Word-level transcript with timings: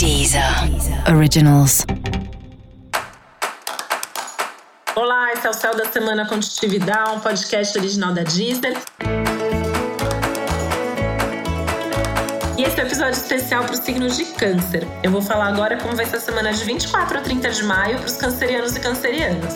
Deezer 0.00 0.42
Originals. 1.14 1.84
Olá, 4.96 5.30
esse 5.34 5.46
é 5.46 5.50
o 5.50 5.52
Céu 5.52 5.76
da 5.76 5.84
Semana 5.84 6.26
Contitividade, 6.26 7.10
um 7.10 7.20
podcast 7.20 7.78
original 7.78 8.14
da 8.14 8.22
Deezer. 8.22 8.78
E 12.56 12.62
esse 12.62 12.80
é 12.80 12.82
um 12.82 12.86
episódio 12.86 13.12
especial 13.12 13.62
para 13.64 13.74
os 13.74 13.80
signos 13.80 14.16
de 14.16 14.24
câncer. 14.24 14.88
Eu 15.02 15.10
vou 15.10 15.20
falar 15.20 15.48
agora 15.48 15.76
como 15.76 15.94
vai 15.94 16.06
ser 16.06 16.16
a 16.16 16.20
semana 16.20 16.50
de 16.50 16.64
24 16.64 17.18
a 17.18 17.20
30 17.20 17.50
de 17.50 17.62
maio 17.64 17.98
para 17.98 18.06
os 18.06 18.16
cancerianos 18.16 18.74
e 18.74 18.80
cancerianas. 18.80 19.54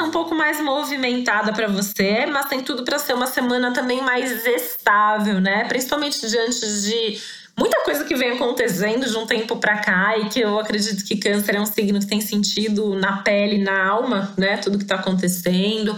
Um 0.00 0.10
pouco 0.10 0.34
mais 0.34 0.58
movimentada 0.58 1.52
para 1.52 1.68
você, 1.68 2.24
mas 2.24 2.46
tem 2.46 2.62
tudo 2.62 2.82
para 2.82 2.98
ser 2.98 3.12
uma 3.12 3.26
semana 3.26 3.72
também 3.74 4.00
mais 4.00 4.46
estável, 4.46 5.38
né? 5.38 5.64
Principalmente 5.64 6.26
diante 6.26 6.60
de 6.60 7.20
muita 7.58 7.82
coisa 7.84 8.04
que 8.04 8.14
vem 8.14 8.30
acontecendo 8.30 9.04
de 9.06 9.16
um 9.16 9.26
tempo 9.26 9.56
para 9.56 9.78
cá 9.78 10.16
e 10.16 10.28
que 10.28 10.40
eu 10.40 10.58
acredito 10.58 11.04
que 11.04 11.16
câncer 11.16 11.56
é 11.56 11.60
um 11.60 11.66
signo 11.66 11.98
que 11.98 12.06
tem 12.06 12.20
sentido 12.20 12.94
na 12.94 13.18
pele, 13.18 13.58
na 13.58 13.84
alma, 13.86 14.32
né? 14.38 14.56
Tudo 14.58 14.78
que 14.78 14.84
está 14.84 14.94
acontecendo. 14.94 15.96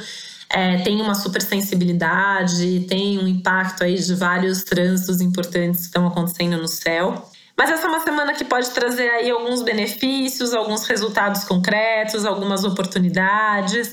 É, 0.49 0.79
tem 0.79 1.01
uma 1.01 1.15
super 1.15 1.41
sensibilidade, 1.41 2.81
tem 2.89 3.19
um 3.19 3.29
impacto 3.29 3.85
aí 3.85 3.95
de 3.95 4.15
vários 4.15 4.65
trânsitos 4.65 5.21
importantes 5.21 5.83
que 5.83 5.87
estão 5.87 6.07
acontecendo 6.09 6.57
no 6.57 6.67
céu. 6.67 7.31
Mas 7.57 7.71
essa 7.71 7.87
é 7.87 7.89
uma 7.89 8.01
semana 8.01 8.33
que 8.33 8.45
pode 8.45 8.71
trazer 8.71 9.09
aí 9.11 9.31
alguns 9.31 9.63
benefícios, 9.63 10.55
alguns 10.55 10.87
resultados 10.87 11.45
concretos, 11.45 12.25
algumas 12.25 12.65
oportunidades. 12.65 13.93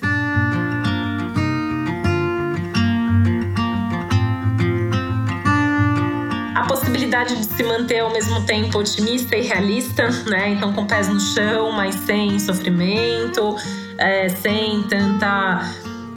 De 7.08 7.44
se 7.46 7.64
manter 7.64 8.00
ao 8.00 8.12
mesmo 8.12 8.46
tempo 8.46 8.80
otimista 8.80 9.36
e 9.36 9.42
realista, 9.42 10.10
né? 10.28 10.50
Então, 10.50 10.74
com 10.74 10.86
pés 10.86 11.08
no 11.08 11.20
chão, 11.20 11.72
mas 11.72 11.95
sem 11.95 12.38
sofrimento, 12.40 13.56
é, 13.98 14.30
sem 14.30 14.84
tanta 14.84 15.62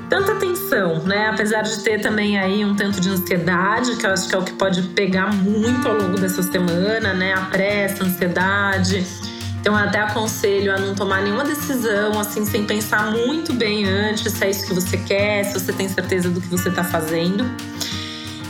tanta 0.08 0.34
tensão, 0.34 1.04
né? 1.04 1.28
Apesar 1.28 1.62
de 1.62 1.78
ter 1.84 2.00
também 2.00 2.36
aí 2.36 2.64
um 2.64 2.74
tanto 2.74 3.00
de 3.00 3.08
ansiedade, 3.08 3.96
que 3.96 4.04
eu 4.04 4.10
acho 4.10 4.28
que 4.28 4.34
é 4.34 4.38
o 4.38 4.42
que 4.42 4.52
pode 4.54 4.82
pegar 4.88 5.32
muito 5.32 5.86
ao 5.86 5.94
longo 5.96 6.18
dessa 6.18 6.42
semana, 6.42 7.14
né? 7.14 7.32
A 7.32 7.42
pressa, 7.42 8.02
a 8.02 8.06
ansiedade. 8.08 9.06
Então, 9.60 9.78
eu 9.78 9.84
até 9.84 10.00
aconselho 10.00 10.74
a 10.74 10.78
não 10.78 10.94
tomar 10.94 11.22
nenhuma 11.22 11.44
decisão 11.44 12.18
assim 12.18 12.44
sem 12.44 12.64
pensar 12.64 13.12
muito 13.12 13.52
bem 13.52 13.84
antes 13.84 14.32
se 14.32 14.44
é 14.44 14.50
isso 14.50 14.66
que 14.66 14.74
você 14.74 14.96
quer, 14.96 15.44
se 15.44 15.52
você 15.52 15.72
tem 15.72 15.88
certeza 15.88 16.30
do 16.30 16.40
que 16.40 16.48
você 16.48 16.70
está 16.70 16.82
fazendo. 16.82 17.44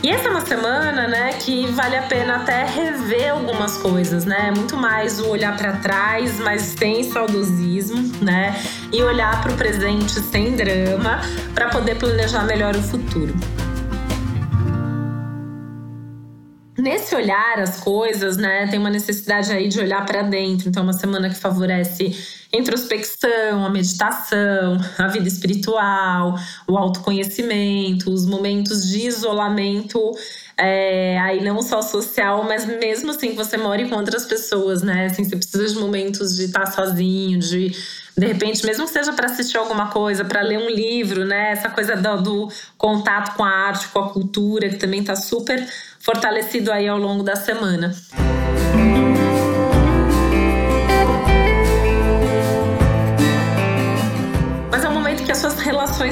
E 0.03 0.09
essa 0.09 0.29
é 0.29 0.31
uma 0.31 0.41
semana, 0.41 1.07
né, 1.07 1.33
que 1.33 1.67
vale 1.67 1.95
a 1.95 2.01
pena 2.01 2.37
até 2.37 2.65
rever 2.65 3.31
algumas 3.33 3.77
coisas, 3.77 4.25
né? 4.25 4.51
Muito 4.55 4.75
mais 4.75 5.19
o 5.19 5.29
olhar 5.29 5.55
para 5.55 5.73
trás, 5.73 6.39
mas 6.39 6.61
sem 6.63 7.03
saudosismo, 7.03 8.11
né? 8.19 8.59
E 8.91 9.03
olhar 9.03 9.39
para 9.43 9.51
o 9.51 9.55
presente 9.55 10.19
sem 10.19 10.55
drama, 10.55 11.21
para 11.53 11.69
poder 11.69 11.95
planejar 11.95 12.43
melhor 12.45 12.75
o 12.75 12.81
futuro. 12.81 13.35
Nesse 16.81 17.13
olhar 17.13 17.59
as 17.59 17.79
coisas, 17.79 18.37
né, 18.37 18.65
tem 18.65 18.79
uma 18.79 18.89
necessidade 18.89 19.51
aí 19.51 19.67
de 19.67 19.79
olhar 19.79 20.03
para 20.03 20.23
dentro. 20.23 20.67
Então, 20.67 20.81
é 20.81 20.83
uma 20.83 20.93
semana 20.93 21.29
que 21.29 21.35
favorece 21.35 22.11
introspecção, 22.51 23.63
a 23.63 23.69
meditação, 23.69 24.79
a 24.97 25.07
vida 25.07 25.27
espiritual, 25.27 26.35
o 26.67 26.75
autoconhecimento, 26.75 28.11
os 28.11 28.25
momentos 28.25 28.89
de 28.89 29.05
isolamento, 29.05 29.99
é, 30.57 31.19
aí 31.19 31.43
não 31.43 31.61
só 31.61 31.81
social, 31.81 32.43
mas 32.43 32.65
mesmo 32.65 33.11
assim 33.11 33.29
que 33.29 33.35
você 33.35 33.57
mora 33.57 33.87
com 33.87 33.95
outras 33.95 34.25
pessoas, 34.25 34.81
né? 34.81 35.05
Assim, 35.05 35.23
você 35.23 35.35
precisa 35.35 35.67
de 35.67 35.79
momentos 35.79 36.35
de 36.35 36.45
estar 36.45 36.65
sozinho, 36.67 37.39
de 37.39 37.71
de 38.17 38.27
repente, 38.27 38.65
mesmo 38.65 38.85
que 38.85 38.91
seja 38.91 39.13
para 39.13 39.27
assistir 39.27 39.57
alguma 39.57 39.87
coisa, 39.87 40.25
para 40.25 40.41
ler 40.41 40.59
um 40.59 40.69
livro, 40.69 41.25
né? 41.25 41.51
Essa 41.51 41.69
coisa 41.69 41.95
do, 41.95 42.21
do, 42.21 42.51
contato 42.77 43.35
com 43.35 43.43
a 43.43 43.49
arte, 43.49 43.87
com 43.87 43.99
a 43.99 44.09
cultura, 44.09 44.69
que 44.69 44.75
também 44.75 44.99
está 44.99 45.15
super 45.15 45.65
fortalecido 45.99 46.71
aí 46.71 46.87
ao 46.87 46.97
longo 46.97 47.23
da 47.23 47.35
semana. 47.35 47.95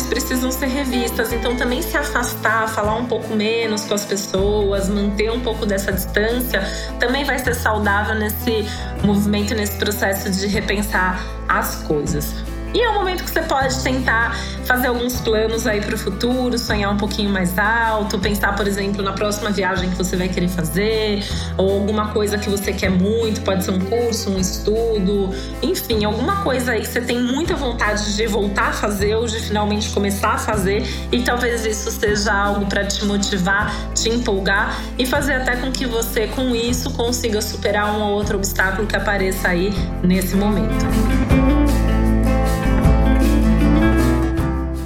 Precisam 0.10 0.52
ser 0.52 0.66
revistas. 0.66 1.32
Então, 1.32 1.56
também 1.56 1.82
se 1.82 1.96
afastar, 1.96 2.68
falar 2.68 2.96
um 2.96 3.06
pouco 3.06 3.34
menos 3.34 3.86
com 3.86 3.94
as 3.94 4.04
pessoas, 4.04 4.90
manter 4.90 5.32
um 5.32 5.40
pouco 5.40 5.66
dessa 5.66 5.94
distância, 5.94 6.62
também 7.00 7.24
vai 7.24 7.40
ser 7.40 7.54
saudável 7.54 8.16
nesse 8.16 8.66
movimento, 9.04 9.54
nesse 9.54 9.78
processo 9.78 10.30
de 10.30 10.48
repensar 10.48 11.24
as 11.48 11.76
coisas. 11.84 12.49
E 12.74 12.82
é 12.82 12.90
um 12.90 12.94
momento 12.94 13.24
que 13.24 13.32
você 13.32 13.42
pode 13.42 13.82
tentar 13.84 14.38
fazer 14.64 14.88
alguns 14.88 15.20
planos 15.22 15.66
aí 15.66 15.82
para 15.82 15.96
o 15.96 15.98
futuro, 15.98 16.58
sonhar 16.58 16.94
um 16.94 16.98
pouquinho 16.98 17.32
mais 17.32 17.58
alto, 17.58 18.20
pensar, 18.20 18.56
por 18.56 18.68
exemplo, 18.68 19.02
na 19.02 19.14
próxima 19.14 19.50
viagem 19.50 19.90
que 19.90 19.98
você 19.98 20.16
vai 20.16 20.30
querer 20.30 20.50
fazer, 20.50 21.24
ou 21.58 21.72
alguma 21.80 22.10
coisa 22.10 22.38
que 22.38 22.48
você 22.48 22.72
quer 22.72 22.92
muito, 22.92 23.42
pode 23.42 23.64
ser 23.64 23.72
um 23.72 23.80
curso, 23.80 24.30
um 24.30 24.40
estudo, 24.40 25.34
enfim, 25.64 26.06
alguma 26.06 26.44
coisa 26.44 26.74
aí 26.74 26.82
que 26.82 26.88
você 26.88 27.02
tem 27.02 27.20
muita 27.20 27.56
vontade 27.56 28.16
de 28.16 28.28
voltar 28.28 28.70
a 28.70 28.74
fazer 28.74 29.16
ou 29.16 29.26
de 29.26 29.40
finalmente 29.40 29.90
começar 29.90 30.34
a 30.34 30.38
fazer, 30.38 30.84
e 31.12 31.24
talvez 31.24 31.66
isso 31.66 31.90
seja 31.90 32.32
algo 32.32 32.68
para 32.68 32.86
te 32.86 33.04
motivar, 33.06 33.74
te 33.96 34.10
empolgar 34.10 34.80
e 35.00 35.06
fazer 35.08 35.34
até 35.34 35.56
com 35.56 35.72
que 35.72 35.88
você, 35.88 36.28
com 36.28 36.56
isso, 36.56 36.92
consiga 36.92 37.42
superar 37.42 37.98
um 37.98 38.02
ou 38.04 38.12
outro 38.12 38.38
obstáculo 38.38 38.86
que 38.86 38.96
apareça 38.96 39.48
aí 39.48 39.74
nesse 40.04 40.36
momento. 40.36 41.29